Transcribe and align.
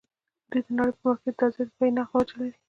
دوی 0.49 0.61
د 0.65 0.67
نړۍ 0.77 0.91
په 0.95 1.01
مارکېټ 1.05 1.35
کې 1.37 1.39
د 1.39 1.41
ازادۍ 1.47 1.67
د 1.69 1.75
بیې 1.77 1.89
نغده 1.97 2.13
وجه 2.17 2.35
لري. 2.39 2.51